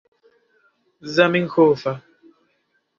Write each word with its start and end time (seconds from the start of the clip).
zamenhofa 1.13 1.91